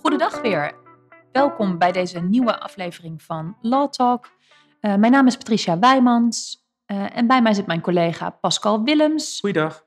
[0.00, 0.74] Goedendag weer.
[1.32, 4.30] Welkom bij deze nieuwe aflevering van Law Talk.
[4.80, 9.40] Uh, mijn naam is Patricia Wijmans uh, en bij mij zit mijn collega Pascal Willems.
[9.40, 9.86] Goeiedag.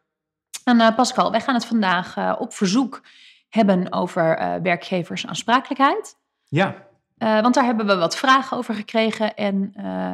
[0.64, 3.02] En uh, Pascal, wij gaan het vandaag op verzoek
[3.50, 6.16] hebben over werkgeversaansprakelijkheid.
[6.48, 6.88] Ja.
[7.18, 9.36] want daar hebben we wat vragen over gekregen.
[9.36, 9.72] En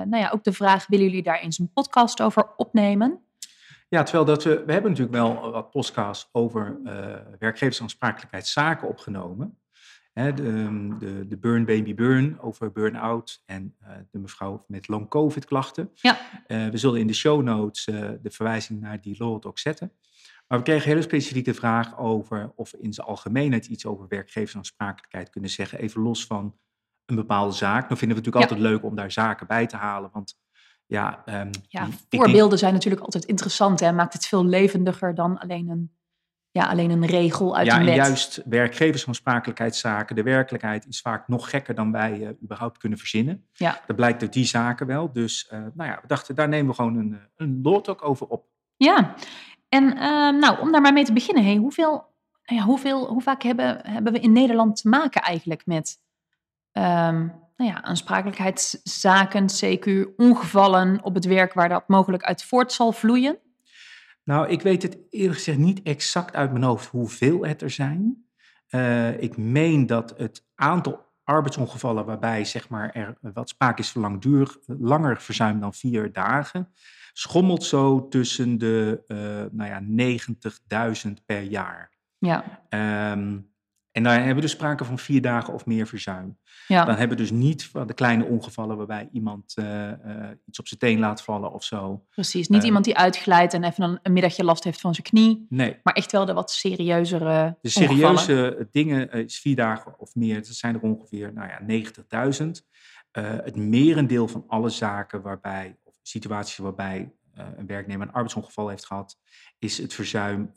[0.10, 3.26] nou ja, ook de vraag, willen jullie daar eens een podcast over opnemen?
[3.94, 9.58] Ja, terwijl dat we, we hebben natuurlijk wel wat podcasts over uh, werkgeversaansprakelijkheidszaken opgenomen.
[10.14, 14.88] Hè, de, ehm, de, de, Burn Baby Burn over burn-out en uh, de mevrouw met
[14.88, 15.90] long covid klachten.
[15.94, 16.20] Ja.
[16.48, 17.86] Uh, we zullen in de show notes
[18.22, 19.92] de verwijzing naar die law ook zetten.
[20.48, 25.30] Maar we kregen hele specifieke vraag over of we in zijn algemeenheid iets over werkgeversaansprakelijkheid
[25.30, 25.80] kunnen zeggen.
[25.80, 26.58] Even los van
[27.06, 27.88] een bepaalde zaak.
[27.88, 30.10] Dan vinden we het natuurlijk altijd leuk om daar zaken bij te halen.
[30.14, 30.40] Want
[30.92, 33.80] ja, um, ja voorbeelden zijn natuurlijk altijd interessant.
[33.80, 33.92] Hè?
[33.92, 35.92] Maakt het veel levendiger dan alleen een,
[36.52, 37.96] ja, alleen een regel uit ja, een wet.
[37.96, 40.16] Ja, juist werkgeversaansprakelijkheidszaken.
[40.16, 43.48] De werkelijkheid is vaak nog gekker dan wij uh, überhaupt kunnen verzinnen.
[43.54, 43.82] Ja.
[43.88, 45.12] Dat blijkt uit die zaken wel.
[45.12, 48.28] Dus uh, nou ja, we dachten, daar nemen we gewoon een, eh, een lot over
[48.28, 48.46] op.
[48.76, 49.14] Ja,
[49.70, 51.44] en uh, nou, om daar maar mee te beginnen.
[51.44, 56.00] Hey, hoeveel, ja, hoeveel, hoe vaak hebben, hebben we in Nederland te maken eigenlijk met...
[56.72, 62.92] Um, nou ja, aansprakelijkheidszaken, CQ, ongevallen op het werk waar dat mogelijk uit voort zal
[62.92, 63.38] vloeien?
[64.24, 68.26] Nou, ik weet het eerlijk gezegd niet exact uit mijn hoofd hoeveel het er zijn.
[68.70, 74.02] Uh, ik meen dat het aantal arbeidsongevallen waarbij zeg maar, er wat sprake is van
[74.02, 76.74] langdurig, langer verzuim dan vier dagen,
[77.14, 79.18] schommelt zo tussen de uh,
[79.52, 80.16] nou ja,
[81.06, 81.92] 90.000 per jaar.
[82.18, 82.44] Ja.
[83.14, 83.51] Um,
[83.92, 86.38] en daar hebben we dus sprake van vier dagen of meer verzuim.
[86.68, 86.86] Ja.
[86.86, 89.94] Dan hebben we dus niet van de kleine ongevallen waarbij iemand uh, uh,
[90.46, 92.06] iets op zijn teen laat vallen of zo.
[92.10, 95.08] Precies, niet uh, iemand die uitglijdt en even een, een, middagje last heeft van zijn
[95.08, 95.46] knie.
[95.50, 95.80] Nee.
[95.84, 98.70] Maar echt wel de wat serieuzere De serieuze ongevallen.
[98.72, 100.36] dingen is vier dagen of meer.
[100.36, 101.84] Dat zijn er ongeveer nou ja,
[102.42, 102.48] 90.000.
[103.44, 109.20] het merendeel van alle zaken waarbij, of situaties waarbij een werknemer een arbeidsongeval heeft gehad,
[109.60, 110.52] is het verzuim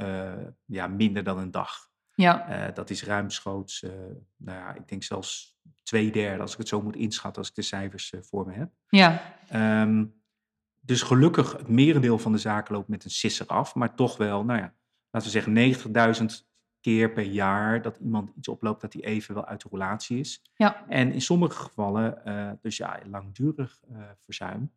[0.65, 1.93] ja, minder dan een dag.
[2.15, 2.67] Ja.
[2.69, 3.91] Uh, dat is ruimschoots, uh,
[4.37, 7.55] nou ja, ik denk zelfs twee derde, als ik het zo moet inschatten, als ik
[7.55, 8.71] de cijfers uh, voor me heb.
[8.89, 9.37] Ja.
[9.83, 10.23] Um,
[10.81, 14.45] dus gelukkig, het merendeel van de zaken loopt met een sisser af, maar toch wel,
[14.45, 14.75] nou ja,
[15.11, 19.47] laten we zeggen 90.000 keer per jaar dat iemand iets oploopt dat hij even wel
[19.47, 20.43] uit de relatie is.
[20.57, 20.85] Ja.
[20.89, 23.81] En in sommige gevallen, dus ja, langdurig
[24.25, 24.73] verzuim.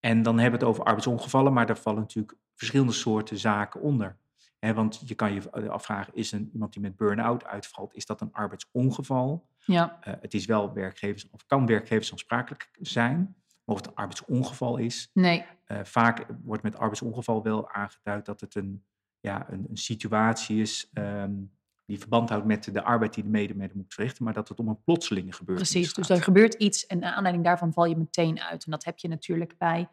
[0.00, 4.18] En dan hebben we het over arbeidsongevallen, maar daar vallen natuurlijk verschillende soorten zaken onder.
[4.64, 8.20] He, want je kan je afvragen, is een, iemand die met burn-out uitvalt, is dat
[8.20, 9.48] een arbeidsongeval?
[9.58, 9.98] Ja.
[10.08, 13.18] Uh, het is wel werkgevers, of kan werkgeversaansprakelijk zijn,
[13.64, 15.10] maar of het een arbeidsongeval is.
[15.12, 15.44] Nee.
[15.66, 18.84] Uh, vaak wordt met arbeidsongeval wel aangeduid dat het een,
[19.20, 21.52] ja, een, een situatie is um,
[21.86, 24.68] die verband houdt met de arbeid die de medemede moet verrichten, maar dat het om
[24.68, 26.08] een plotselinge gebeurtenis Precies, gaat.
[26.08, 28.64] dus er gebeurt iets en naar aanleiding daarvan val je meteen uit.
[28.64, 29.88] En dat heb je natuurlijk bij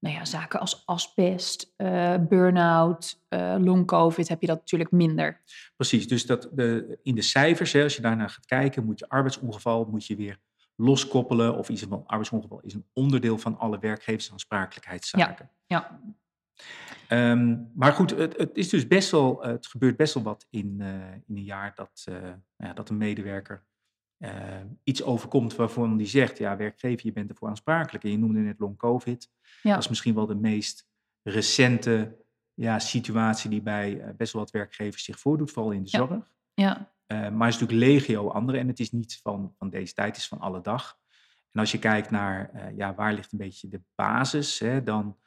[0.00, 5.42] nou ja, zaken als asbest, uh, burn-out, uh, long-covid, heb je dat natuurlijk minder.
[5.76, 9.08] Precies, dus dat de, in de cijfers, hè, als je daarnaar gaat kijken, moet je
[9.08, 10.38] arbeidsongeval moet je weer
[10.76, 11.56] loskoppelen.
[11.56, 15.50] Of iets van arbeidsongeval is een onderdeel van alle werkgeversaansprakelijkheidszaken.
[15.66, 16.00] Ja.
[17.08, 17.30] ja.
[17.32, 20.76] Um, maar goed, het, het, is dus best wel, het gebeurt best wel wat in,
[20.78, 23.64] uh, in een jaar dat, nou ja, dat een medewerker
[24.20, 24.30] uh,
[24.82, 28.04] iets overkomt waarvan die zegt, ja, werkgever, je bent ervoor aansprakelijk.
[28.04, 29.30] En je noemde net long covid.
[29.62, 29.72] Ja.
[29.72, 30.88] Dat is misschien wel de meest
[31.22, 32.18] recente
[32.54, 35.98] ja, situatie die bij uh, best wel wat werkgevers zich voordoet, vooral in de ja.
[35.98, 36.32] zorg.
[36.54, 36.92] Ja.
[37.06, 40.08] Uh, maar er is natuurlijk legio andere en het is niet van, van deze tijd,
[40.08, 40.98] het is van alle dag.
[41.52, 45.18] En als je kijkt naar, ja, waar ligt een beetje de basis, hè, dan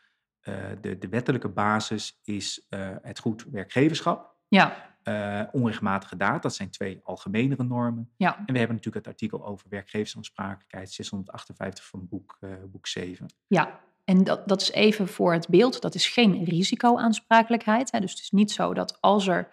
[0.81, 2.67] de, de wettelijke basis is
[3.01, 4.37] het goed werkgeverschap.
[4.47, 4.92] Ja.
[5.03, 8.09] Uh, onrechtmatige daad, dat zijn twee algemenere normen.
[8.17, 8.37] Ja.
[8.37, 13.25] En we hebben natuurlijk het artikel over werkgeversaansprakelijkheid 658 van boek, uh, boek 7.
[13.47, 15.81] Ja, en dat, dat is even voor het beeld.
[15.81, 17.91] Dat is geen risicoaansprakelijkheid.
[17.91, 17.99] Hè?
[17.99, 19.49] Dus het is niet zo dat als er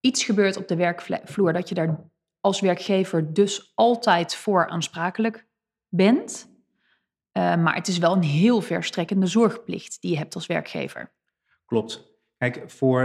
[0.00, 2.10] iets gebeurt op de werkvloer, dat je daar
[2.40, 5.46] als werkgever dus altijd voor aansprakelijk
[5.88, 6.48] bent.
[7.32, 11.12] Uh, maar het is wel een heel verstrekkende zorgplicht die je hebt als werkgever.
[11.66, 12.08] Klopt.
[12.36, 13.02] Kijk, voor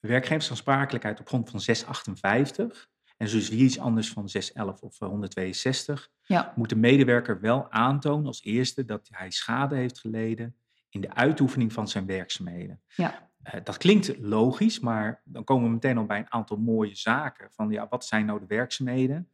[0.00, 6.52] werkgeversaansprakelijkheid op grond van 658, en dus weer iets anders van 611 of 162, ja.
[6.56, 10.56] moet de medewerker wel aantonen als eerste dat hij schade heeft geleden
[10.88, 12.80] in de uitoefening van zijn werkzaamheden.
[12.94, 13.30] Ja.
[13.54, 17.48] Uh, dat klinkt logisch, maar dan komen we meteen al bij een aantal mooie zaken.
[17.52, 19.28] Van ja, wat zijn nou de werkzaamheden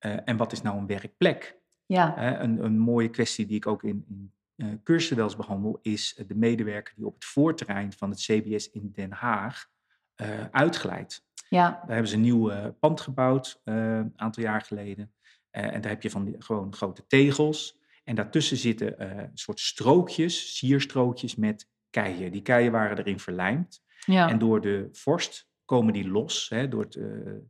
[0.00, 1.58] uh, en wat is nou een werkplek?
[1.86, 2.32] Ja.
[2.32, 4.04] Uh, een, een mooie kwestie die ik ook in,
[4.56, 8.70] in cursussen wel eens behandel, is de medewerker die op het voorterrein van het CBS
[8.70, 9.68] in Den Haag
[10.22, 11.26] uh, uitglijdt.
[11.48, 11.70] Ja.
[11.70, 15.12] Daar hebben ze een nieuw pand gebouwd, een aantal jaar geleden.
[15.50, 17.78] en daar heb je van die, gewoon grote tegels.
[18.04, 22.32] En daartussen zitten een soort strookjes, sierstrookjes met keien.
[22.32, 23.82] Die keien waren erin verlijmd.
[24.06, 24.28] Ja.
[24.28, 26.92] En door de vorst komen die los, hè, door het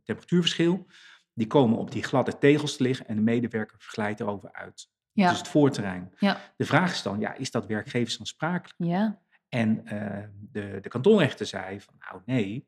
[0.03, 0.87] temperatuurverschil.
[1.33, 4.89] Die komen op die gladde tegels te liggen en de medewerker verglijdt erover uit.
[5.11, 5.29] Ja.
[5.29, 6.13] Dus het voorterrein.
[6.17, 6.41] Ja.
[6.57, 8.75] De vraag is dan, ja, is dat werkgeversaansprakelijk?
[8.77, 9.21] Ja.
[9.49, 12.67] En uh, de, de kantonrechter zei van, nou nee,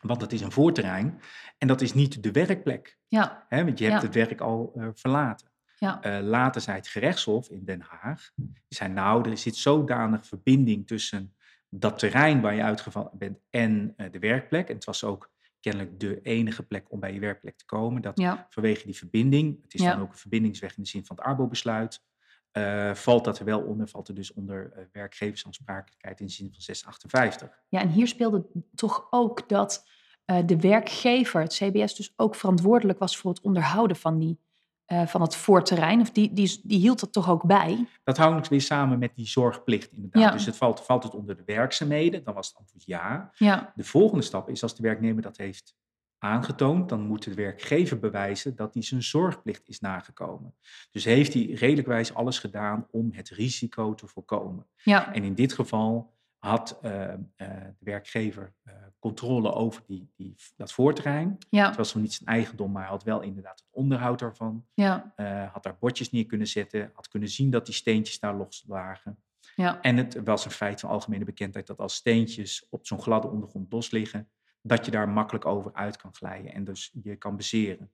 [0.00, 1.20] want dat is een voorterrein
[1.58, 2.98] en dat is niet de werkplek.
[3.08, 3.46] Ja.
[3.48, 4.06] Hè, want je hebt Ja.
[4.06, 5.50] het werk al uh, verlaten.
[5.78, 6.18] Ja.
[6.20, 10.86] Uh, later zei het gerechtshof in Den Haag, die zei nou, er zit zodanig verbinding
[10.86, 11.34] tussen
[11.68, 14.68] dat terrein waar je uitgevallen bent en de werkplek.
[14.68, 18.02] En het was ook kennelijk de enige plek om bij je werkplek te komen.
[18.02, 18.46] Dat Ja.
[18.50, 19.92] vanwege die verbinding, het is Ja.
[19.92, 22.02] dan ook een verbindingsweg in de zin van het Arbo-besluit,
[22.52, 26.60] eh, valt dat er wel onder, valt er dus onder eh, werkgeversaansprakelijkheid in zin van
[26.60, 27.62] 658.
[27.68, 29.86] Ja, en hier speelde toch ook dat
[30.24, 34.38] eh, de werkgever, het CBS, dus ook verantwoordelijk was voor het onderhouden van, die,
[35.06, 36.00] van het voorterrein.
[36.00, 37.86] Of die, die, die hield dat toch ook bij?
[38.04, 40.22] Dat hangt weer samen met die zorgplicht inderdaad.
[40.22, 40.30] Ja.
[40.30, 43.30] Dus het valt, valt het onder de werkzaamheden, dan was het antwoord ja.
[43.34, 45.76] Ja, De volgende stap is als de werknemer dat heeft
[46.22, 50.54] aangetoond, dan moet de werkgever bewijzen dat hij zijn zorgplicht is nagekomen.
[50.90, 54.66] Dus heeft hij redelijkwijs alles gedaan om het risico te voorkomen.
[54.82, 60.34] ja, En in dit geval had eh, eh, de werkgever eh, controle over die, die,
[60.56, 61.38] dat voorterrein.
[61.50, 64.66] ja, Het was nog niet zijn eigendom, maar hij had wel inderdaad het onderhoud daarvan.
[64.74, 65.12] ja,
[65.52, 69.18] had daar bordjes neer kunnen zetten, had kunnen zien dat die steentjes daar los lagen.
[69.56, 73.28] ja, En het was een feit van algemene bekendheid dat als steentjes op zo'n gladde
[73.28, 74.28] ondergrond los liggen,
[74.62, 77.92] dat je daar makkelijk over uit kan glijden en dus je kan bezeren.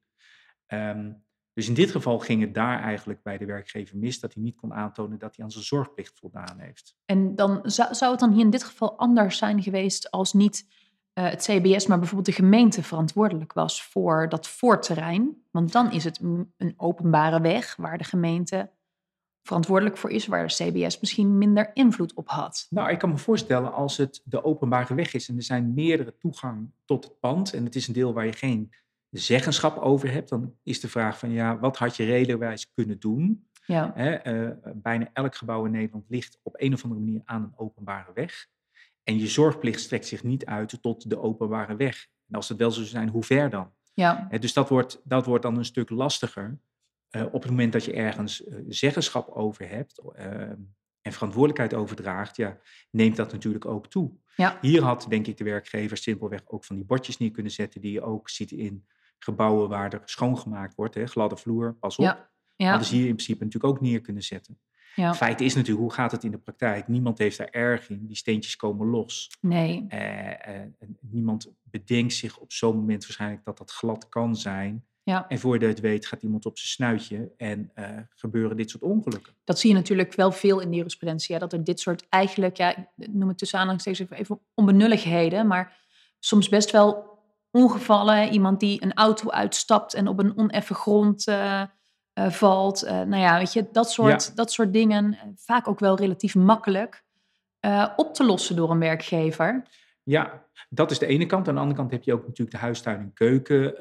[0.67, 1.13] Ehm,
[1.53, 4.57] dus in dit geval ging het daar eigenlijk bij de werkgever mis dat hij niet
[4.57, 6.97] kon aantonen dat hij aan zijn zorgplicht voldaan heeft.
[7.05, 10.67] En dan zou, zou het dan hier in dit geval anders zijn geweest als niet
[11.13, 15.43] eh, het CBS, maar bijvoorbeeld de gemeente verantwoordelijk was voor dat voorterrein?
[15.51, 18.71] Want dan is het een een openbare weg waar de gemeente
[19.49, 22.67] verantwoordelijk voor is, waar de CBS misschien minder invloed op had.
[22.71, 26.17] Nou, ik kan me voorstellen als het de openbare weg is en er zijn meerdere
[26.19, 28.73] toegang tot het pand en het is een deel waar je geen
[29.11, 33.47] zeggenschap over hebt, dan is de vraag van ja, wat had je redelijkwijs kunnen doen?
[33.67, 37.43] Ja, Hè, eh, bijna elk gebouw in Nederland ligt op een of andere manier aan
[37.43, 38.47] een openbare weg.
[39.05, 42.07] En je zorgplicht strekt zich niet uit tot de openbare weg.
[42.29, 43.71] En als het wel zo zou zijn, hoe ver dan?
[43.95, 46.59] ja, Hè, dus dat wordt, dat wordt dan een stuk lastiger
[47.11, 50.41] eh, op het moment dat je ergens eh, zeggenschap over hebt eh,
[51.03, 52.37] en verantwoordelijkheid overdraagt.
[52.37, 52.59] Ja,
[52.91, 54.13] neemt dat natuurlijk ook toe.
[54.37, 57.81] ja, Hier had denk ik de werkgever simpelweg ook van die bordjes neer kunnen zetten
[57.81, 58.87] die je ook ziet in
[59.19, 60.95] gebouwen waar er schoongemaakt wordt.
[60.95, 62.05] Hè, gladde vloer, pas op.
[62.05, 64.59] ja, ja, Hadden ze hier in principe natuurlijk ook neer kunnen zetten.
[64.95, 65.15] ja.
[65.15, 66.89] Feit is natuurlijk, hoe gaat het in de praktijk?
[66.89, 68.07] Niemand heeft daar erg in.
[68.07, 69.37] Die steentjes komen los.
[69.41, 70.71] Nee, Eh, eh,
[71.01, 74.87] niemand bedenkt zich op zo'n moment waarschijnlijk dat dat glad kan zijn.
[75.09, 75.29] Ja.
[75.29, 78.83] En voor je het weet gaat iemand op zijn snuitje en eh, gebeuren dit soort
[78.83, 79.33] ongelukken.
[79.45, 81.35] Dat zie je natuurlijk wel veel in de jurisprudentie.
[81.35, 85.47] Ja, dat er dit soort eigenlijk, ja, ik noem het tussen aanhalingstekens even, even onbenulligheden,
[85.47, 85.77] maar
[86.19, 87.19] soms best wel
[87.51, 88.33] ongevallen.
[88.33, 91.63] Iemand die een auto uitstapt en op een oneffen grond eh,
[92.13, 92.83] eh, valt.
[92.83, 95.19] Nou ja, weet je, dat soort, dat soort dingen.
[95.37, 97.05] vaak ook wel relatief makkelijk
[97.97, 99.67] op te lossen door een werkgever.
[100.11, 101.49] Ja, dat is de ene kant.
[101.49, 103.77] Aan de andere kant heb je ook natuurlijk de huistuin- en keuken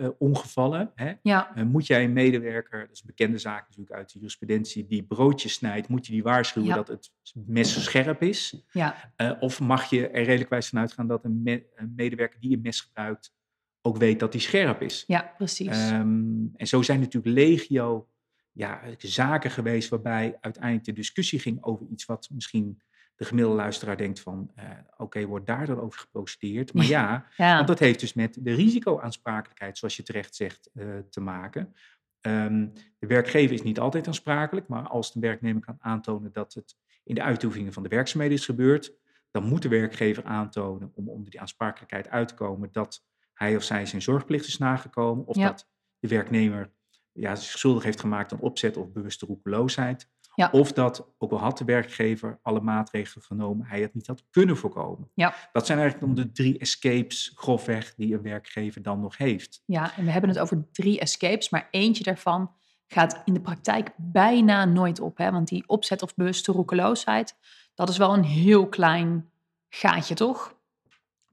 [0.95, 1.11] eh?
[1.21, 4.85] Ja, Eh, moet jij een medewerker, dat is een bekende zaak natuurlijk uit de jurisprudentie,
[4.87, 6.75] die broodjes snijdt, moet je die waarschuwen Ja.
[6.75, 7.11] dat het
[7.45, 8.65] mes scherp is?
[8.71, 12.55] ja, Eh, of mag je er redelijkwijs van uitgaan dat een, me- een medewerker die
[12.55, 13.35] een mes gebruikt
[13.81, 15.03] ook weet dat die scherp is?
[15.07, 15.67] ja, precies.
[15.67, 18.07] Ehm, en zo zijn natuurlijk legio
[18.51, 22.81] ja, zaken geweest waarbij uiteindelijk de discussie ging over iets wat misschien
[23.17, 26.73] de gemiddelde luisteraar denkt van, eh, oké, wordt daar dan over geprocedeerd?
[26.73, 30.85] Maar ja, ja, want dat heeft dus met de risicoaansprakelijkheid, zoals je terecht zegt, eh,
[31.09, 31.73] te maken.
[32.21, 32.67] Ehm,
[32.99, 37.15] de werkgever is niet altijd aansprakelijk, maar als de werknemer kan aantonen dat het in
[37.15, 38.93] de uitoefening van de werkzaamheden is gebeurd,
[39.31, 43.63] dan moet de werkgever aantonen om onder die aansprakelijkheid uit te komen dat hij of
[43.63, 45.47] zij zijn zorgplicht is nagekomen of Ja.
[45.47, 45.69] dat
[45.99, 46.71] de werknemer
[47.11, 50.09] ja, zich schuldig heeft gemaakt aan opzet of bewuste roekeloosheid.
[50.37, 50.49] Ja.
[50.51, 54.57] Of dat, ook al had de werkgever alle maatregelen genomen, hij het niet had kunnen
[54.57, 55.09] voorkomen.
[55.13, 55.33] Ja.
[55.51, 59.63] Dat zijn eigenlijk dan de drie escapes, grofweg, die een werkgever dan nog heeft.
[59.65, 62.51] ja, en we hebben het over drie escapes, maar eentje daarvan
[62.87, 65.17] gaat in de praktijk bijna nooit op.
[65.17, 65.31] Hè?
[65.31, 67.35] Want die opzet of bewuste roekeloosheid,
[67.73, 69.29] dat is wel een heel klein
[69.69, 70.55] gaatje, toch?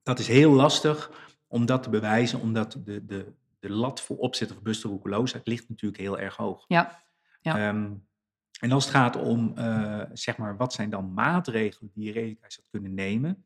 [0.03, 1.11] Dat is heel lastig
[1.47, 5.69] om dat te bewijzen, omdat de, de, de lat voor opzet of bewuste roekeloosheid ligt
[5.69, 6.65] natuurlijk heel erg hoog.
[6.69, 7.03] Ja,
[7.41, 7.69] ja.
[7.69, 7.93] Ehm,
[8.61, 12.53] En als het gaat om, uh, zeg maar, wat zijn dan maatregelen die je redelijk
[12.53, 13.45] zou kunnen nemen,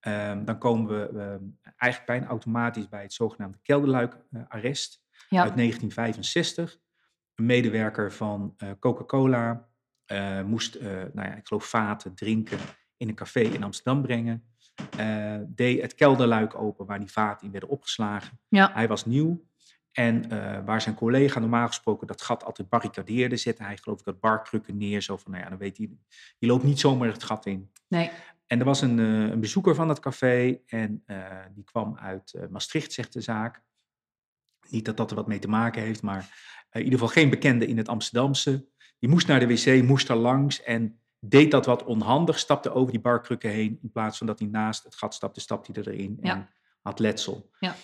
[0.00, 5.42] um, dan komen we uh, eigenlijk bijna automatisch bij het zogenaamde kelderluikarrest ja.
[5.42, 6.78] uit 1965.
[7.34, 9.66] Een medewerker van uh, Coca-Cola
[10.44, 12.58] moest, nou ja, ik geloof vaten drinken
[12.96, 14.44] in een café in Amsterdam brengen.
[15.46, 18.40] deed het kelderluik open waar die vaten in werden opgeslagen.
[18.48, 18.70] Ja.
[18.72, 19.47] Hij was nieuw.
[19.98, 24.04] En uh, waar zijn collega normaal gesproken dat gat altijd barricadeerde, zette hij geloof ik
[24.04, 25.02] dat barkrukken neer.
[25.02, 25.90] Zo van, nou ja, dan weet hij,
[26.38, 27.70] je loopt niet zomaar het gat in.
[27.88, 28.10] Nee.
[28.46, 32.34] En er was een, uh, een bezoeker van het café en uh, die kwam uit
[32.50, 33.62] Maastricht, zegt de zaak.
[34.68, 36.20] Niet dat dat er wat mee te maken heeft, maar
[36.72, 38.68] in ieder geval geen bekende in het Amsterdamse.
[38.98, 42.92] Die moest naar de wc, moest er langs en deed dat wat onhandig, stapte over
[42.92, 43.78] die barkrukken heen.
[43.82, 46.34] In plaats van dat hij naast het gat stapte, stapte hij erin ja.
[46.34, 46.48] en
[46.82, 47.50] had letsel.
[47.58, 47.74] Ja.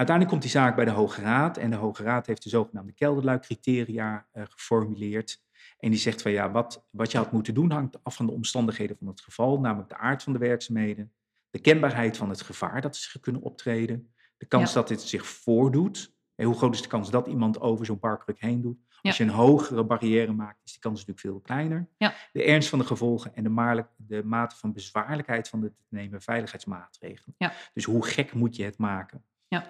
[0.00, 2.92] Uiteindelijk komt die zaak bij de Hoge Raad en de Hoge Raad heeft de zogenaamde
[2.92, 5.42] kelderluikcriteria uh, geformuleerd.
[5.78, 8.32] En die zegt van ja, wat, wat je had moeten doen hangt af van de
[8.32, 11.12] omstandigheden van het geval, namelijk de aard van de werkzaamheden,
[11.50, 16.14] de kenbaarheid van het gevaar dat ze kunnen optreden, de kans dat dit zich voordoet.
[16.34, 18.78] En hoe groot is de kans dat iemand over zo'n parkruk heen doet?
[19.02, 21.88] Als je een hogere barrière maakt, is die kans natuurlijk veel kleiner.
[21.96, 22.14] Ja.
[22.32, 26.22] De ernst van de gevolgen en de, de mate van bezwaarlijkheid van de te nemen
[26.22, 27.36] veiligheidsmaatregelen.
[27.72, 29.24] Dus hoe gek moet je het maken?
[29.50, 29.68] Ja.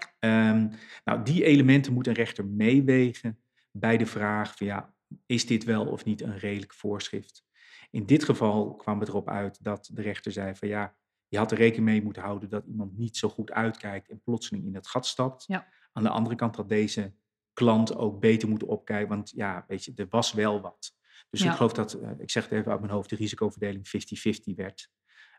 [0.51, 0.71] Um,
[1.05, 4.95] nou, die elementen moet een rechter meewegen bij de vraag van ja,
[5.27, 7.45] is dit wel of niet een redelijk voorschrift?
[7.91, 10.97] In dit geval kwam het erop uit dat de rechter zei van ja,
[11.29, 14.67] je had er rekening mee moeten houden dat iemand niet zo goed uitkijkt en plotseling
[14.67, 15.45] in het gat stapt.
[15.47, 15.67] Ja.
[15.93, 17.15] Aan de andere kant had deze
[17.53, 20.99] klant ook beter moeten opkijken, want ja, weet je, er was wel wat.
[21.31, 24.55] Dus ik geloof dat, uh, ik zeg het even uit mijn hoofd, de risicoverdeling 50-50
[24.55, 24.91] werd.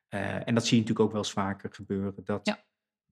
[0.10, 2.64] Uh, en dat zie je natuurlijk ook wel eens vaker gebeuren, dat ja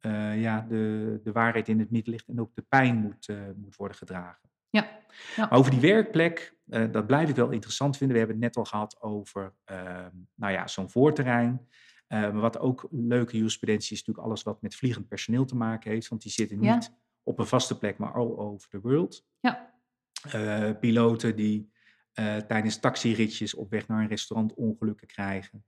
[0.01, 3.41] uh, ja, de, de waarheid in het midden ligt en ook de pijn moet, uh,
[3.56, 4.50] moet worden gedragen.
[4.70, 5.01] Ja.
[5.36, 5.48] ja.
[5.48, 8.18] Maar over die werkplek, uh, dat blijf ik wel interessant vinden.
[8.18, 11.68] We hebben het net al gehad over ehm, nou ja, zo'n voorterrein.
[12.08, 16.08] maar wat ook leuke jurisprudentie is natuurlijk alles wat met vliegend personeel te maken heeft.
[16.08, 16.91] Want die zitten niet
[17.24, 19.25] op een vaste plek, maar all over the world.
[19.39, 19.74] Ja.
[20.79, 21.72] piloten die
[22.48, 25.65] tijdens taxiritjes op weg naar een restaurant ongelukken krijgen.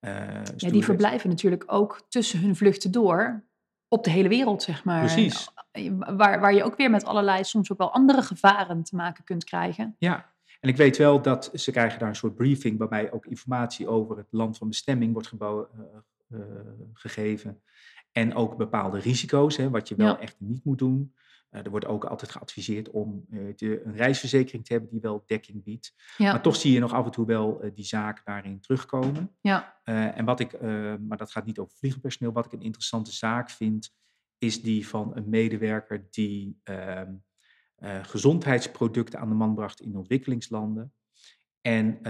[0.00, 3.48] ja, die verblijven natuurlijk ook tussen hun vluchten door
[3.90, 5.00] op de hele wereld, zeg maar.
[5.00, 5.50] Precies.
[5.72, 9.24] Eh, waar, waar je ook weer met allerlei, soms ook wel andere gevaren te maken
[9.24, 9.96] kunt krijgen.
[9.98, 13.88] Ja, en ik weet wel dat ze krijgen daar een soort briefing waarbij ook informatie
[13.88, 16.46] over het land van bestemming wordt gebouw, uh, uh,
[16.92, 17.60] gegeven.
[18.12, 21.14] En ook bepaalde risico's, hè, wat je wel echt niet moet doen.
[21.50, 23.26] Uh, er wordt ook altijd geadviseerd om
[23.56, 25.94] de, een reisverzekering te hebben die wel dekking biedt.
[26.16, 26.32] Ja.
[26.32, 29.36] Maar toch zie je nog af en toe wel uh, die zaak daarin terugkomen.
[29.40, 29.80] Ja.
[29.84, 30.60] en wat ik,
[31.00, 33.94] maar dat gaat niet over vliegenpersoneel, wat ik een interessante zaak vind,
[34.38, 37.14] is die van een medewerker die ehm,
[38.02, 40.92] gezondheidsproducten aan de man bracht in ontwikkelingslanden.
[41.60, 42.00] En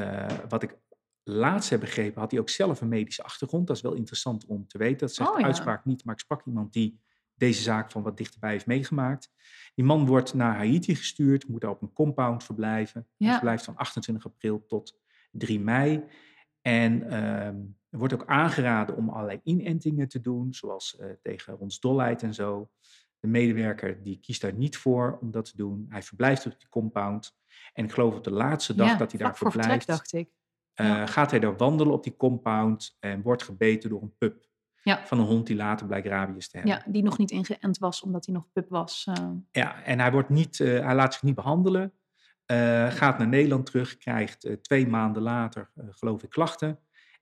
[0.49, 0.79] wat ik
[1.23, 3.67] laatst heb begrepen, had hij ook zelf een medische achtergrond.
[3.67, 4.99] Dat is wel interessant om te weten.
[4.99, 7.01] Dat zegt oh, de uitspraak niet, maar ik sprak iemand die
[7.41, 9.31] deze zaak van wat dichterbij heeft meegemaakt.
[9.75, 13.07] Die man wordt naar Haiti gestuurd, moet daar op een compound verblijven.
[13.17, 13.25] Ja.
[13.25, 16.05] Hij verblijft van 28 april tot 3 mei.
[16.63, 17.47] En uh,
[17.91, 22.35] er wordt ook aangeraden om allerlei inentingen te doen, zoals uh, tegen ons dolheid en
[22.35, 22.71] zo.
[23.19, 25.87] De medewerker die kiest daar niet voor om dat te doen.
[25.89, 27.37] Hij verblijft op die compound.
[27.73, 30.31] En ik geloof op de laatste dag dat hij daar verblijft, dacht ik.
[30.75, 34.50] Uh, gaat hij daar wandelen op die compound en wordt gebeten door een pup.
[34.83, 35.07] Ja.
[35.07, 36.75] Van een hond die later blijkt rabies te hebben.
[36.75, 39.07] Ja, die nog niet ingeënt was omdat hij nog pup was.
[39.09, 39.31] Uh.
[39.51, 41.93] Ja, en hij, wordt niet, uh, hij laat zich niet behandelen.
[42.47, 46.79] Uh, gaat naar Nederland terug, krijgt twee maanden later, geloof ik, klachten.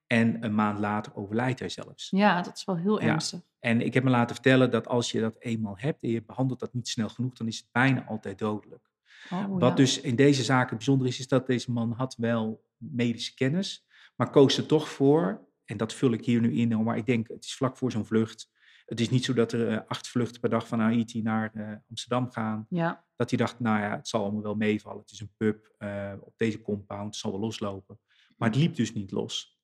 [0.07, 2.11] En een maand later overlijdt hij zelfs.
[2.11, 3.41] Ja, dat is wel heel ernstig.
[3.61, 6.61] En ik heb me laten vertellen dat als je dat eenmaal hebt en je behandelt
[6.61, 8.91] dat niet snel genoeg, dan is het bijna altijd dodelijk.
[9.31, 13.35] Oh, Wat dus in deze zaken bijzonder is, is dat deze man had wel medische
[13.35, 13.87] kennis,
[14.17, 17.28] maar koos er toch voor en dat vul ik hier nu in, maar ik denk,
[17.28, 18.50] het is vlak voor zo'n vlucht.
[18.84, 21.72] Het is niet zo dat er uh, acht vluchten per dag van Haiti naar uh,
[21.88, 22.66] Amsterdam gaan.
[22.68, 23.04] Ja.
[23.16, 25.00] Dat hij dacht, nou ja, het zal allemaal wel meevallen.
[25.00, 28.00] Het is een pub uh, op deze compound, het zal wel loslopen.
[28.37, 29.60] Maar het liep dus niet los.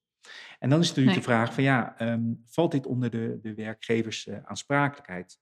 [0.59, 1.25] En dan is natuurlijk nee.
[1.27, 5.39] de vraag van ja, um, valt dit onder de, de werkgevers aansprakelijkheid?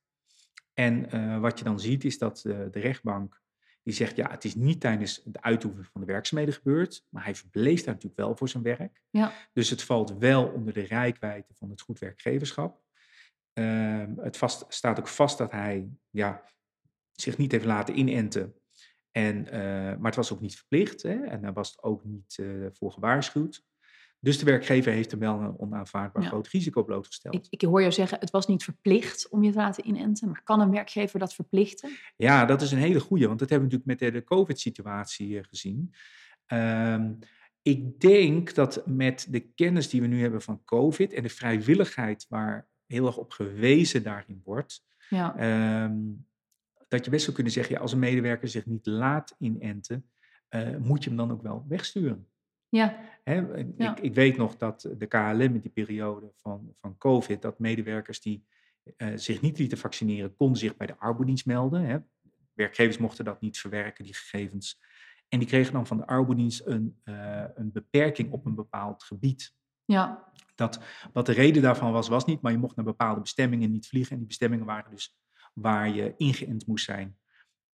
[0.75, 3.43] En wat je dan ziet is dat de rechtbank
[3.83, 7.35] die zegt, ja, het is niet tijdens de uitoefening van de werkzaamheden gebeurd, maar hij
[7.35, 9.03] verbleef daar natuurlijk wel voor zijn werk.
[9.11, 9.33] Ja.
[9.53, 12.81] Dus het valt wel onder de rijkwijde van het goed werkgeverschap.
[13.55, 16.45] Uh, het vast, staat ook vast dat hij ja,
[17.13, 18.55] zich niet heeft laten inenten.
[19.11, 19.53] En, uh,
[19.97, 22.93] maar het was ook niet verplicht hè, en daar was het ook niet uh, voor
[22.93, 23.65] gewaarschuwd.
[24.23, 27.35] Dus de werkgever heeft hem wel een onaanvaardbaar groot risico blootgesteld.
[27.35, 30.43] Ik, ik, hoor jou zeggen, het was niet verplicht om je te laten inenten, maar
[30.43, 31.91] kan een werkgever dat verplichten?
[32.17, 35.45] Ja, dat is een hele goede, want dat hebben we natuurlijk met de, COVID-situatie eh,
[35.49, 35.95] gezien.
[36.47, 37.13] Ehm,
[37.63, 42.27] ik denk dat met de kennis die we nu hebben van COVID en de vrijwilligheid
[42.29, 45.99] waar heel erg op gewezen daarin wordt, Ja, ehm,
[46.89, 50.11] dat je best zou kunnen zeggen, ja, als een medewerker zich niet laat inenten,
[50.49, 52.27] eh, moet je hem dan ook wel wegsturen.
[52.77, 53.97] Ja, Hè, en Ja.
[53.97, 58.21] ik, ik weet nog dat de KLM in die periode van, van COVID, dat medewerkers
[58.21, 58.45] die
[58.97, 61.85] eh, zich niet lieten vaccineren, konden zich bij de arbodienst melden.
[61.85, 61.99] Hè.
[62.53, 64.81] Werkgevers mochten dat niet verwerken, die gegevens.
[65.29, 69.55] En die kregen dan van de arbodienst een, eh, een beperking op een bepaald gebied.
[69.85, 70.81] ja, Dat,
[71.13, 74.13] wat de reden daarvan was, was niet, maar je mocht naar bepaalde bestemmingen niet vliegen.
[74.13, 75.17] En die bestemmingen waren dus
[75.55, 77.17] waar je ingeënt moest zijn.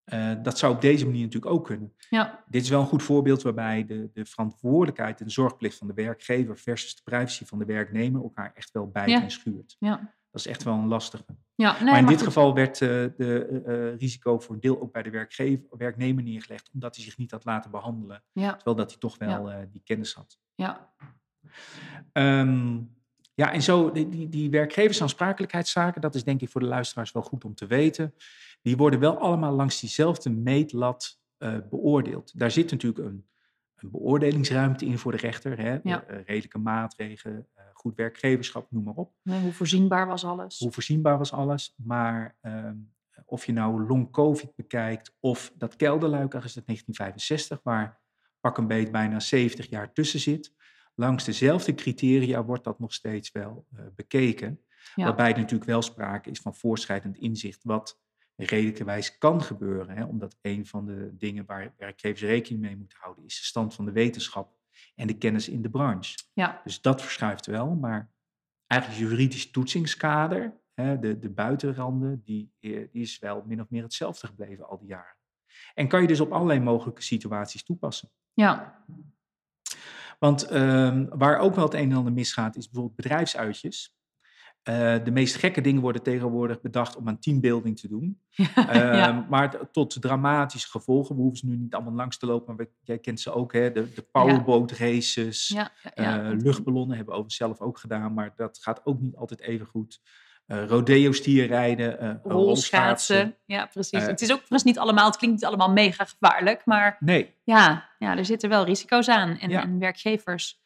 [0.09, 1.93] Eh, dat zou op deze manier natuurlijk ook kunnen.
[2.11, 5.87] ja, Dit is wel een goed voorbeeld waarbij de, de verantwoordelijkheid en de zorgplicht van
[5.87, 9.23] de werkgever versus de privacy van de werknemer elkaar echt wel bijt Ja.
[9.23, 9.77] en schuurt.
[9.79, 10.17] ja.
[10.31, 11.25] Dat is echt wel een lastige.
[11.55, 11.73] ja.
[11.73, 12.27] Nee, maar in dit goed.
[12.27, 16.71] geval werd eh, de eh, risico voor een deel ook bij de werkgever, werknemer neergelegd,
[16.73, 20.15] omdat hij zich niet had laten behandelen, Ja, terwijl dat hij toch wel die kennis
[20.15, 20.39] had.
[20.55, 20.93] ja,
[22.13, 22.79] Ehm,
[23.35, 27.23] ja, en zo, die, die, die werkgeversaansprakelijkheidszaken, dat is denk ik voor de luisteraars wel
[27.23, 28.15] goed om te weten.
[28.63, 32.39] Die worden wel allemaal langs diezelfde meetlat eh, beoordeeld.
[32.39, 33.27] Daar zit natuurlijk een,
[33.75, 35.59] een beoordelingsruimte in voor de rechter.
[35.59, 35.79] Hè?
[35.83, 36.05] Ja.
[36.05, 39.13] Eh, redelijke maatregelen, eh, goed werkgeverschap, noem maar op.
[39.23, 40.59] Nee, hoe voorzienbaar was alles?
[40.59, 41.75] Hoe voorzienbaar was alles.
[41.77, 42.77] Maar ehm,
[43.25, 48.01] of je nou long covid bekijkt of dat kelderluik uit 1965, waar
[48.41, 50.55] pak een beet bijna 70 jaar tussen zit.
[50.95, 54.61] Langs dezelfde criteria wordt dat nog steeds wel bekeken.
[54.95, 55.05] Ja.
[55.05, 58.01] Waarbij er natuurlijk wel sprake is van voorschrijdend inzicht, wat
[58.45, 59.97] redelijkerwijs kan gebeuren.
[59.97, 60.05] Hè?
[60.05, 63.85] Omdat een van de dingen waar werkgevers rekening mee moeten houden, is de stand van
[63.85, 64.57] de wetenschap
[64.95, 66.19] en de kennis in de branche.
[66.33, 68.11] Ja, Dus dat verschuift wel, maar
[68.67, 73.83] eigenlijk juridisch toetsingskader, hè, de, de buitenranden, die, eh, die is wel min of meer
[73.83, 75.17] hetzelfde gebleven al die jaren.
[75.75, 78.11] En kan je dus op allerlei mogelijke situaties toepassen.
[78.33, 78.85] ja,
[80.19, 83.98] Want ehm, waar ook wel het een en ander misgaat, is bijvoorbeeld bedrijfsuitjes.
[84.63, 88.21] Eh, de meest gekke dingen worden tegenwoordig bedacht om aan teambuilding te doen.
[88.55, 91.15] ja, Ehm, Maar tot dramatische gevolgen.
[91.17, 93.53] We hoeven ze nu niet allemaal langs te lopen, maar we- jij kent ze ook,
[93.53, 93.73] hè?
[93.73, 95.49] De, de powerboat races.
[95.49, 99.41] ja, Eh, luchtballonnen hebben we overigens zelf ook gedaan, maar dat gaat ook niet altijd
[99.41, 100.01] even goed.
[100.47, 103.37] Eh rodeo stierrijden, eh rolschaatsen.
[103.45, 104.07] Ja, precies.
[104.07, 108.17] Het is ook niet allemaal, het klinkt niet allemaal mega gevaarlijk, maar Nee, ja, ja
[108.17, 109.39] er zitten wel risico's aan.
[109.39, 109.63] En, Ja.
[109.63, 110.61] en werkgevers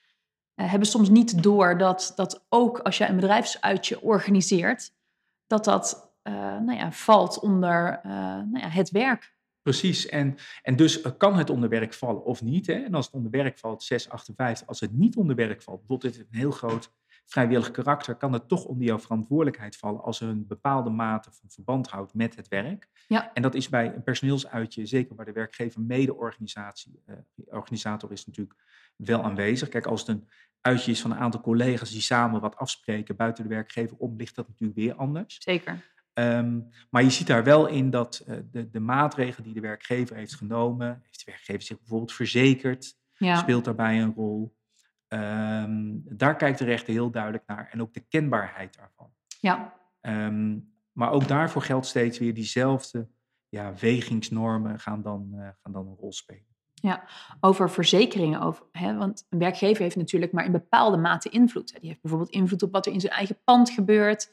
[0.55, 4.93] hebben soms niet door dat, dat ook als je een bedrijfsuitje organiseert,
[5.47, 9.35] dat dat eh, nou ja, valt onder eh, nou ja, het werk.
[9.63, 10.07] precies.
[10.07, 12.67] En, en dus eh, kan het onder werk vallen of niet.
[12.67, 12.75] Hè?
[12.75, 14.69] En als het onder werk valt, 658.
[14.69, 16.93] Als het niet onder werk valt, bijvoorbeeld dit een heel groot
[17.25, 21.51] vrijwillig karakter, kan het toch onder jouw verantwoordelijkheid vallen als er een bepaalde mate van
[21.51, 22.89] verband houdt met het werk.
[23.09, 23.33] Ja.
[23.33, 28.55] En dat is bij een personeelsuitje, zeker waar de werkgever mede-organisatie, eh, organisator is natuurlijk
[28.97, 29.69] wel aanwezig.
[29.69, 30.29] Kijk, als het een
[30.61, 34.35] uitje is van een aantal collega's die samen wat afspreken buiten de werkgever om, ligt
[34.35, 35.37] dat natuurlijk weer anders.
[35.43, 35.91] Zeker.
[36.13, 40.17] Ehm, maar je ziet daar wel in dat eh, de, de maatregelen die de werkgever
[40.17, 44.57] heeft genomen, heeft de werkgever zich bijvoorbeeld verzekerd, Ja, speelt daarbij een rol.
[45.09, 49.13] Ehm, daar kijkt de rechter heel duidelijk naar en ook de kenbaarheid daarvan.
[49.41, 50.59] ja, Ehm,
[50.93, 53.09] maar ook daarvoor geldt steeds weer diezelfde
[53.49, 56.52] ja, wegingsnormen gaan dan, eh, gaan dan een rol spelen.
[57.41, 58.41] Over verzekeringen.
[58.41, 61.81] Over, hè, want een werkgever heeft natuurlijk maar in bepaalde mate invloed.
[61.81, 64.31] Die heeft bijvoorbeeld invloed op wat er in zijn eigen pand gebeurt.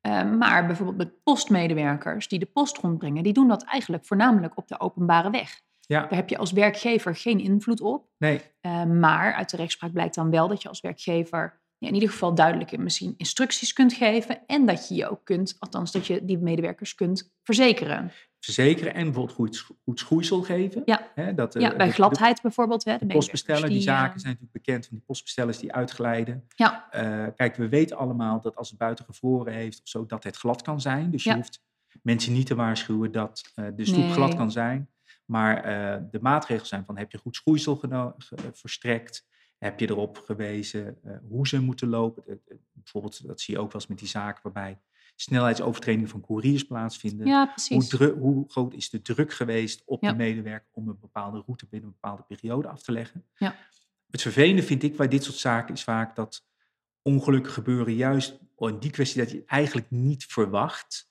[0.00, 4.68] Eh, maar bijvoorbeeld met postmedewerkers die de post rondbrengen, die doen dat eigenlijk voornamelijk op
[4.68, 5.60] de openbare weg.
[5.80, 8.06] Ja, Daar heb je als werkgever geen invloed op.
[8.18, 11.94] nee, Eh, maar uit de rechtspraak blijkt dan wel dat je als werkgever ja, in
[11.94, 14.46] ieder geval duidelijke misschien instructies kunt geven.
[14.46, 18.12] En dat je je ook kunt, althans dat je die medewerkers kunt verzekeren.
[18.40, 20.82] Verzekeren en bijvoorbeeld goed, scho- goed schoeisel geven.
[20.84, 21.10] Ja.
[21.14, 22.84] Hè, dat, eh, Ja, bij gladheid bijvoorbeeld.
[22.84, 26.44] Hè, de postbesteller, die die, zaken zijn natuurlijk bekend van die postbestellers die uitglijden.
[26.54, 30.24] Ja, Eh, kijk, we weten allemaal dat als het buiten gevroren heeft of zo, dat
[30.24, 31.10] het glad kan zijn.
[31.10, 31.62] Dus je hoeft
[32.02, 34.88] mensen niet te waarschuwen dat eh, de stoep glad kan zijn.
[35.24, 35.62] Maar
[36.10, 39.28] de maatregelen zijn van, heb je goed schoeisel geno- ge- verstrekt?
[39.58, 40.98] Heb je erop gewezen
[41.28, 42.40] hoe ze moeten lopen?
[42.72, 44.78] Bijvoorbeeld, dat zie je ook wel eens met die zaken waarbij
[45.20, 47.26] snelheidsovertredingen van couriers plaatsvinden.
[47.26, 47.88] ja Hoe, precies.
[47.88, 50.10] dru- hoe groot is de druk geweest op Ja.
[50.10, 53.24] de medewerker om een bepaalde route binnen een bepaalde periode af te leggen?
[53.34, 53.54] Ja.
[54.10, 56.46] Het vervelende vind ik bij dit soort zaken is vaak dat
[57.02, 61.10] ongelukken gebeuren juist in die kwestie dat je eigenlijk niet verwacht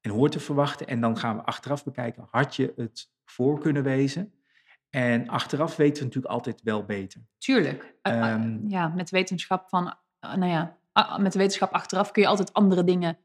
[0.00, 0.86] en hoort te verwachten.
[0.86, 4.32] En dan gaan we achteraf bekijken, had je het voor kunnen wezen?
[4.90, 7.20] En achteraf weten we natuurlijk altijd wel beter.
[7.38, 7.94] Tuurlijk.
[8.02, 10.78] Ehm, ja, met wetenschap van, nou ja,
[11.18, 13.18] met de wetenschap achteraf kun je altijd andere dingen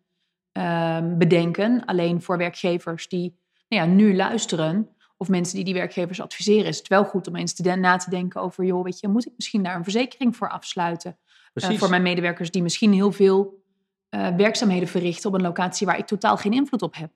[0.57, 1.85] uh, bedenken.
[1.85, 3.35] Alleen voor werkgevers die
[3.67, 7.35] nou ja, nu luisteren, of mensen die die werkgevers adviseren, is het wel goed om
[7.35, 10.35] eens te na te denken over, joh, weet je, moet ik misschien daar een verzekering
[10.35, 11.17] voor afsluiten?
[11.53, 13.63] Eh, voor mijn medewerkers die misschien heel veel
[14.09, 17.11] eh, werkzaamheden verrichten op een locatie waar ik totaal geen invloed op heb.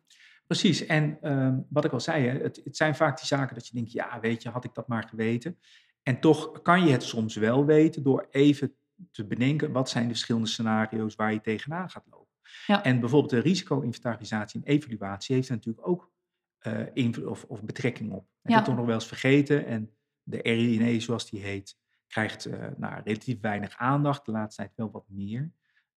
[0.48, 3.68] Precies, en ehm, wat ik al zei, hè, het, het zijn vaak die zaken dat
[3.68, 5.58] je denkt, ja, weet je, had ik dat maar geweten.
[6.04, 8.76] En toch kan je het soms wel weten door even
[9.12, 12.19] te bedenken, wat zijn de verschillende scenario's waar je tegenaan gaat lopen.
[12.68, 12.84] Ja.
[12.84, 16.12] En bijvoorbeeld de risico-inventarisatie en evaluatie heeft er natuurlijk ook
[16.60, 18.28] eh, invloed of, of betrekking op.
[18.42, 18.56] En Ja.
[18.58, 19.66] dat toch nog wel eens vergeten.
[19.66, 19.92] En
[20.24, 24.92] de RINE, zoals die heet, krijgt eh, nou, relatief weinig aandacht, de laatste tijd wel
[24.92, 25.52] wat meer.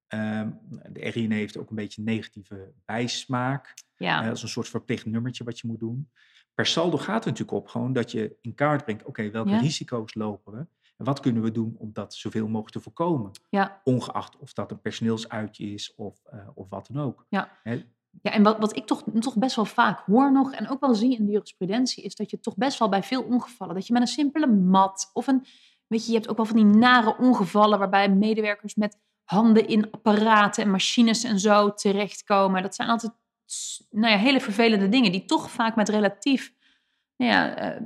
[0.07, 0.51] Ehm,
[0.93, 3.75] de RINE heeft ook een beetje een negatieve bijsmaak.
[3.97, 6.11] Ja, Eh, als een soort verplicht nummertje wat je moet doen.
[6.55, 9.59] Per saldo gaat het natuurlijk op gewoon dat je in kaart brengt, oké, welke Ja.
[9.59, 10.67] risico's lopen we?
[10.97, 13.31] En wat kunnen we doen om dat zoveel mogelijk te voorkomen?
[13.49, 13.81] ja.
[13.85, 17.27] Ongeacht of dat een personeelsuitje is of, eh, of wat dan ook.
[17.29, 17.59] Ja.
[17.63, 17.85] Hè?
[18.23, 20.95] Ja, en wat, wat ik toch, toch best wel vaak hoor nog en ook wel
[20.95, 23.93] zie in de jurisprudentie, is dat je toch best wel bij veel ongevallen, dat je
[23.93, 25.45] met een simpele mat of een,
[25.87, 29.91] weet je, je hebt ook wel van die nare ongevallen waarbij medewerkers met handen in
[29.91, 32.63] apparaten en machines en zo terechtkomen.
[32.63, 33.13] Dat zijn altijd
[33.91, 36.55] nou ja, hele vervelende dingen die toch vaak met relatief
[37.17, 37.81] nou ja, eh,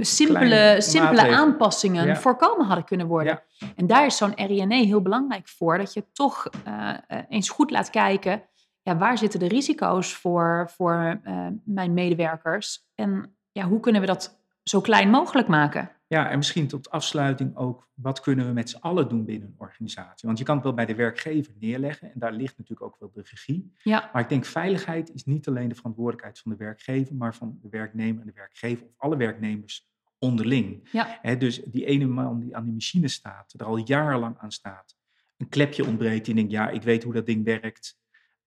[0.00, 1.38] simpele, Kleine simpele maatregelen.
[1.38, 2.16] aanpassingen Ja.
[2.16, 3.42] voorkomen hadden kunnen worden.
[3.76, 7.70] En daar is zo'n RINE heel belangrijk voor, dat je toch eh, eh, eens goed
[7.70, 8.42] laat kijken,
[8.82, 12.88] ja, waar zitten de risico's voor, voor eh, mijn medewerkers?
[12.94, 15.90] En ja, hoe kunnen we dat zo klein mogelijk maken?
[16.12, 19.54] Ja, en misschien tot afsluiting ook, wat kunnen we met z'n allen doen binnen een
[19.58, 20.26] organisatie?
[20.26, 23.10] Want je kan het wel bij de werkgever neerleggen en daar ligt natuurlijk ook wel
[23.14, 23.72] de regie.
[23.82, 27.58] Ja, Maar ik denk veiligheid is niet alleen de verantwoordelijkheid van de werkgever, maar van
[27.62, 30.88] de werknemer en de werkgever of alle werknemers onderling.
[30.92, 34.96] ja, dus die ene man die aan die machine staat, er al jarenlang aan staat,
[35.36, 37.98] een klepje ontbreekt, die denkt, ja, ik weet hoe dat ding werkt.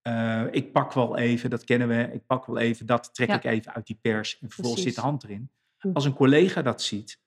[0.01, 3.36] Eh, ik pak wel even, dat kennen we, ik pak wel even, dat trek Ja.
[3.36, 4.93] ik even uit die pers en vervolgens Precies.
[4.95, 5.49] zit de hand erin.
[5.78, 5.89] Hm.
[5.93, 7.23] Als een collega dat ziet,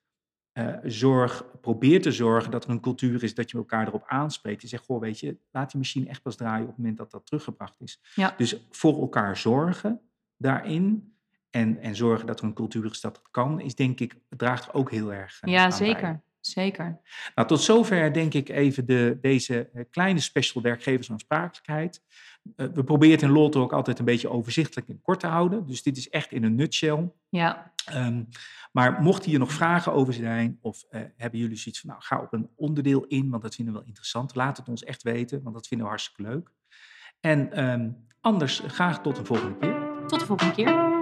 [0.58, 4.62] eh, zorg, probeer te zorgen dat er een cultuur is dat je elkaar erop aanspreekt.
[4.62, 7.10] Je zegt, goh, weet je, laat die machine echt pas draaien op het moment dat
[7.10, 8.00] dat teruggebracht is.
[8.14, 10.00] ja, Dus voor elkaar zorgen
[10.36, 11.14] daarin
[11.50, 14.72] en, en zorgen dat er een cultuur is dat dat kan, is denk ik, draagt
[14.72, 15.76] ook heel erg eh, ja bij.
[15.76, 16.22] zeker.
[16.40, 17.00] Zeker.
[17.34, 22.02] Nou, tot zover denk ik even de, deze eh, kleine special werkgeversaansprakelijkheid.
[22.56, 25.66] Eh, we proberen het in Lotte ook altijd een beetje overzichtelijk en kort te houden.
[25.66, 27.10] Dus dit is echt in een nutshell.
[27.28, 28.22] Ja, Ehm,
[28.72, 32.20] maar mochten hier nog vragen over zijn, of eh, hebben jullie zoiets van, nou, ga
[32.20, 34.34] op een onderdeel in, want dat vinden we wel interessant.
[34.34, 36.52] Laat het ons echt weten, want dat vinden we hartstikke leuk.
[37.20, 39.76] En ehm, anders graag tot een volgende keer.
[40.06, 40.97] tot de volgende keer.